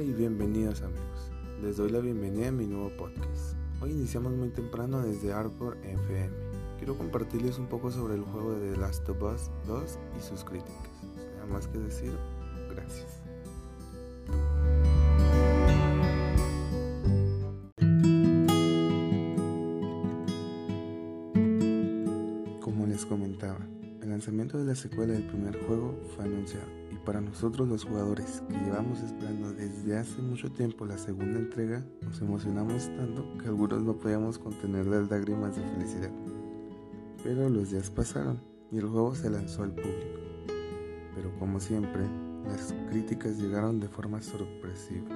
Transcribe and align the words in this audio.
Y 0.00 0.14
bienvenidos 0.14 0.80
amigos. 0.80 1.30
Les 1.60 1.76
doy 1.76 1.90
la 1.90 1.98
bienvenida 1.98 2.48
a 2.48 2.52
mi 2.52 2.66
nuevo 2.66 2.88
podcast. 2.96 3.54
Hoy 3.82 3.90
iniciamos 3.90 4.32
muy 4.32 4.48
temprano 4.48 5.02
desde 5.02 5.30
Hardcore 5.30 5.76
FM. 5.92 6.30
Quiero 6.78 6.96
compartirles 6.96 7.58
un 7.58 7.66
poco 7.66 7.90
sobre 7.90 8.14
el 8.14 8.22
juego 8.22 8.54
de 8.54 8.72
The 8.72 8.78
Last 8.78 9.06
of 9.10 9.22
Us 9.22 9.50
2 9.66 9.98
y 10.18 10.22
sus 10.22 10.42
críticas. 10.42 10.74
Nada 11.34 11.46
más 11.52 11.68
que 11.68 11.78
decir, 11.78 12.12
gracias. 12.70 13.20
Como 22.62 22.86
les 22.86 23.04
comentaba, 23.04 23.60
el 24.00 24.08
lanzamiento 24.08 24.56
de 24.56 24.64
la 24.64 24.74
secuela 24.74 25.12
del 25.12 25.26
primer 25.26 25.62
juego 25.66 25.94
fue 26.16 26.24
anunciado 26.24 26.79
para 27.04 27.20
nosotros 27.20 27.68
los 27.68 27.84
jugadores 27.84 28.42
que 28.48 28.54
llevamos 28.54 29.00
esperando 29.00 29.52
desde 29.52 29.96
hace 29.96 30.20
mucho 30.22 30.50
tiempo 30.50 30.84
la 30.84 30.98
segunda 30.98 31.38
entrega, 31.38 31.84
nos 32.02 32.20
emocionamos 32.20 32.86
tanto 32.96 33.26
que 33.38 33.48
algunos 33.48 33.82
no 33.82 33.96
podíamos 33.96 34.38
contener 34.38 34.86
las 34.86 35.10
lágrimas 35.10 35.56
de 35.56 35.62
felicidad. 35.62 36.10
Pero 37.22 37.48
los 37.48 37.70
días 37.70 37.90
pasaron 37.90 38.40
y 38.70 38.78
el 38.78 38.86
juego 38.86 39.14
se 39.14 39.30
lanzó 39.30 39.62
al 39.62 39.72
público. 39.72 40.20
Pero 41.14 41.36
como 41.38 41.60
siempre, 41.60 42.02
las 42.46 42.74
críticas 42.90 43.38
llegaron 43.38 43.80
de 43.80 43.88
forma 43.88 44.22
sorpresiva. 44.22 45.08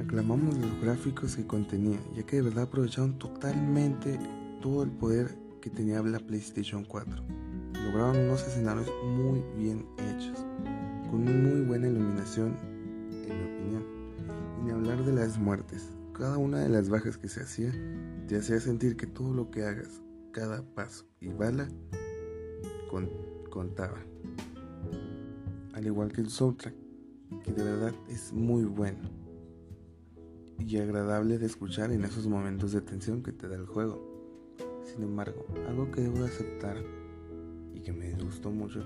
Aclamamos 0.00 0.56
los 0.56 0.80
gráficos 0.80 1.36
que 1.36 1.46
contenía, 1.46 1.98
ya 2.14 2.22
que 2.24 2.36
de 2.36 2.42
verdad 2.42 2.64
aprovecharon 2.64 3.18
totalmente 3.18 4.18
todo 4.60 4.82
el 4.82 4.90
poder 4.90 5.36
que 5.60 5.70
tenía 5.70 6.00
la 6.02 6.20
PlayStation 6.20 6.84
4. 6.84 7.22
Lograron 7.90 8.18
unos 8.18 8.46
escenarios 8.46 8.88
muy 9.04 9.42
bien 9.56 9.84
hechos, 9.98 10.46
con 11.10 11.24
muy 11.24 11.62
buena 11.62 11.88
iluminación, 11.88 12.56
en 13.10 13.36
mi 13.36 13.52
opinión. 13.52 13.84
Y 14.60 14.64
ni 14.64 14.70
hablar 14.70 15.04
de 15.04 15.12
las 15.12 15.38
muertes. 15.38 15.90
Cada 16.12 16.38
una 16.38 16.60
de 16.60 16.68
las 16.68 16.88
bajas 16.88 17.18
que 17.18 17.28
se 17.28 17.42
hacía 17.42 17.72
te 18.28 18.36
hacía 18.36 18.60
sentir 18.60 18.96
que 18.96 19.08
todo 19.08 19.34
lo 19.34 19.50
que 19.50 19.64
hagas, 19.64 20.02
cada 20.30 20.62
paso 20.62 21.04
y 21.20 21.30
bala, 21.30 21.68
contaba. 23.50 23.98
Al 25.72 25.84
igual 25.84 26.12
que 26.12 26.20
el 26.20 26.30
soundtrack, 26.30 26.74
que 27.42 27.52
de 27.52 27.64
verdad 27.64 27.94
es 28.08 28.32
muy 28.32 28.66
bueno 28.66 29.10
y 30.60 30.78
agradable 30.78 31.38
de 31.38 31.46
escuchar 31.46 31.90
en 31.90 32.04
esos 32.04 32.28
momentos 32.28 32.70
de 32.70 32.82
tensión 32.82 33.24
que 33.24 33.32
te 33.32 33.48
da 33.48 33.56
el 33.56 33.66
juego. 33.66 34.00
Sin 34.84 35.02
embargo, 35.02 35.44
algo 35.68 35.90
que 35.90 36.02
debo 36.02 36.24
aceptar 36.24 36.76
y 37.80 37.82
que 37.82 37.92
me 37.92 38.12
gustó 38.12 38.50
mucho 38.50 38.84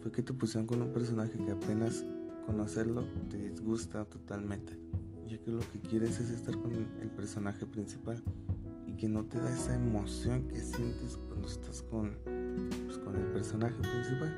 fue 0.00 0.12
que 0.12 0.22
te 0.22 0.34
pusieron 0.34 0.66
con 0.66 0.82
un 0.82 0.92
personaje 0.92 1.38
que 1.38 1.52
apenas 1.52 2.04
conocerlo 2.44 3.04
te 3.30 3.38
disgusta 3.38 4.04
totalmente, 4.04 4.78
ya 5.26 5.38
que 5.38 5.50
lo 5.50 5.60
que 5.60 5.80
quieres 5.80 6.20
es 6.20 6.30
estar 6.30 6.56
con 6.58 6.72
el 6.72 7.10
personaje 7.10 7.64
principal 7.66 8.22
y 8.86 8.94
que 8.94 9.08
no 9.08 9.24
te 9.24 9.38
da 9.38 9.50
esa 9.50 9.74
emoción 9.74 10.48
que 10.48 10.60
sientes 10.60 11.16
cuando 11.28 11.46
estás 11.48 11.82
con, 11.82 12.18
pues, 12.24 12.98
con 12.98 13.16
el 13.16 13.26
personaje 13.32 13.78
principal, 13.78 14.34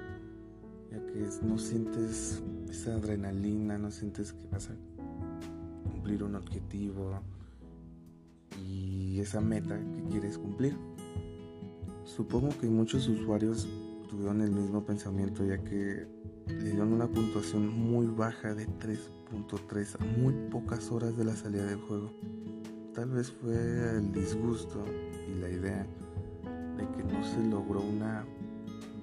ya 0.90 1.06
que 1.06 1.26
no 1.42 1.58
sientes 1.58 2.42
esa 2.68 2.94
adrenalina, 2.94 3.78
no 3.78 3.90
sientes 3.90 4.32
que 4.32 4.46
vas 4.48 4.68
a 4.68 4.76
cumplir 5.90 6.22
un 6.22 6.34
objetivo, 6.34 7.20
y 8.62 9.18
esa 9.20 9.40
meta 9.40 9.78
que 9.78 10.02
quieres 10.10 10.38
cumplir. 10.38 10.76
Supongo 12.04 12.50
que 12.60 12.66
muchos 12.66 13.08
usuarios 13.08 13.66
tuvieron 14.10 14.42
el 14.42 14.50
mismo 14.50 14.84
pensamiento 14.84 15.42
ya 15.44 15.56
que 15.58 16.06
le 16.46 16.64
dieron 16.64 16.92
una 16.92 17.06
puntuación 17.06 17.66
muy 17.68 18.06
baja 18.06 18.54
de 18.54 18.68
3.3 18.68 19.96
a 19.98 20.04
muy 20.18 20.34
pocas 20.50 20.92
horas 20.92 21.16
de 21.16 21.24
la 21.24 21.34
salida 21.34 21.64
del 21.64 21.80
juego. 21.80 22.12
Tal 22.92 23.08
vez 23.10 23.32
fue 23.32 23.54
el 23.96 24.12
disgusto 24.12 24.84
y 25.28 25.40
la 25.40 25.48
idea 25.48 25.86
de 26.76 26.88
que 26.90 27.04
no 27.04 27.24
se 27.24 27.42
logró 27.42 27.80
una 27.80 28.26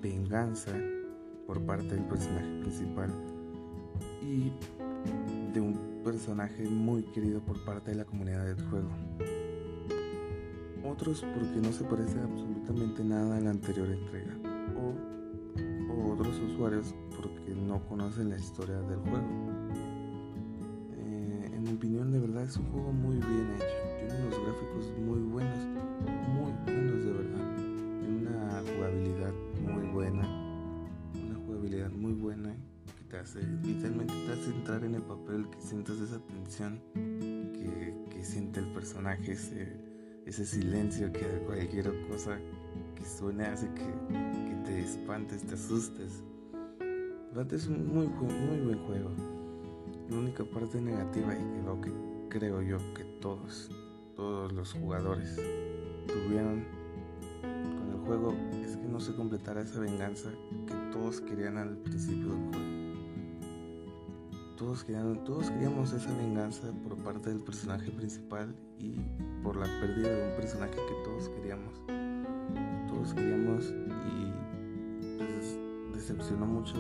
venganza 0.02 0.72
por 1.48 1.60
parte 1.66 1.96
del 1.96 2.06
personaje 2.06 2.62
principal 2.62 3.10
y 4.22 4.54
de 5.54 5.60
un 5.60 6.02
personaje 6.04 6.70
muy 6.70 7.02
querido 7.04 7.42
por 7.42 7.66
parte 7.66 7.92
de 7.92 7.98
la 7.98 8.06
comunidad 8.06 8.46
del 8.46 8.64
juego 8.68 8.90
otros 11.02 11.26
porque 11.34 11.60
no 11.60 11.74
se 11.74 11.84
parece 11.84 12.20
absolutamente 12.20 13.04
nada 13.04 13.38
a 13.38 13.40
la 13.40 13.50
anterior 13.50 13.90
entrega, 13.90 14.38
o, 14.78 16.14
otros 16.14 16.40
usuarios 16.40 16.94
porque 17.16 17.56
no 17.56 17.84
conocen 17.88 18.30
la 18.30 18.38
historia 18.38 18.80
del 18.82 19.00
juego. 19.00 19.26
Eh, 20.98 21.52
en 21.56 21.64
mi 21.64 21.72
opinión, 21.72 22.12
de 22.12 22.20
verdad 22.20 22.44
es 22.44 22.56
un 22.58 22.72
juego 22.72 22.92
muy 22.92 23.16
bien 23.16 23.56
hecho, 23.56 23.66
tiene 23.98 24.26
unos 24.26 24.44
gráficos 24.44 24.94
muy 25.00 25.20
buenos, 25.22 25.58
muy 26.36 26.52
buenos 26.66 27.06
de 27.06 27.12
verdad, 27.14 27.56
tiene 28.00 28.28
una 28.28 28.62
jugabilidad 28.76 29.34
muy 29.60 29.92
buena, 29.92 30.28
una 31.16 31.46
jugabilidad 31.48 31.90
muy 31.90 32.14
buena 32.14 32.56
que 32.96 33.04
te 33.06 33.18
hace, 33.18 33.42
literalmente 33.64 34.14
te 34.28 34.34
hace 34.34 34.52
entrar 34.52 34.84
en 34.84 34.94
el 34.94 35.02
papel, 35.02 35.50
que 35.50 35.62
sientas 35.62 35.98
esa 35.98 36.20
tensión 36.20 36.80
que, 36.94 37.96
que 38.12 38.24
siente 38.24 38.60
el 38.60 38.68
personaje, 38.68 39.32
ese 39.32 39.91
ese 40.26 40.46
silencio 40.46 41.12
que 41.12 41.26
cualquier 41.46 41.92
cosa 42.08 42.38
que 42.96 43.06
suene 43.06 43.46
hace 43.46 43.68
que, 43.74 43.84
que 43.84 44.56
te 44.66 44.80
espantes, 44.80 45.44
te 45.44 45.56
asustes. 45.56 46.24
Es 47.52 47.68
un 47.68 47.88
muy, 47.88 48.08
muy 48.08 48.60
buen 48.60 48.86
juego. 48.86 49.10
La 50.10 50.18
única 50.18 50.44
parte 50.44 50.82
negativa 50.82 51.34
y 51.34 51.38
que 51.38 51.62
lo 51.64 51.82
que 51.82 51.92
creo 52.30 52.62
yo 52.62 52.78
que 52.94 53.04
todos, 53.22 53.70
todos 54.16 54.52
los 54.52 54.74
jugadores 54.74 55.38
tuvieron 56.08 56.66
con 57.42 57.90
el 57.92 58.06
juego 58.06 58.36
es 58.64 58.76
que 58.76 58.88
no 58.88 59.00
se 59.00 59.16
completara 59.16 59.62
esa 59.62 59.80
venganza 59.80 60.32
que 60.68 60.74
todos 60.92 61.22
querían 61.22 61.58
al 61.58 61.78
principio 61.78 62.34
del 62.34 62.50
juego. 62.50 62.81
Todos, 64.62 64.84
queríamos 64.84 65.92
esa 65.92 66.16
venganza 66.18 66.72
por 66.84 66.96
parte 66.98 67.32
del 67.32 67.42
personaje 67.42 67.90
principal 67.90 68.56
y 68.78 68.94
por 69.42 69.56
la 69.56 69.66
pérdida 69.82 70.10
de 70.10 70.30
un 70.30 70.36
personaje 70.36 70.76
que 70.76 71.04
todos 71.04 71.30
queríamos. 71.30 71.82
Todos 72.88 73.12
queríamos 73.16 73.74
y 74.06 75.18
pues 75.18 75.58
decepcionó 75.96 76.46
mucho. 76.46 76.76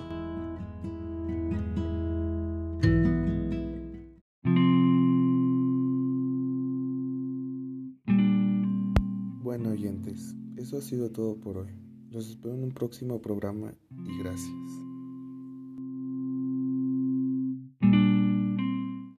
Bueno 9.41 9.69
oyentes, 9.69 10.35
eso 10.55 10.77
ha 10.77 10.81
sido 10.81 11.09
todo 11.09 11.35
por 11.39 11.57
hoy. 11.57 11.71
Los 12.11 12.29
espero 12.29 12.53
en 12.53 12.63
un 12.63 12.71
próximo 12.73 13.19
programa 13.19 13.73
y 14.05 14.19
gracias. 14.19 14.90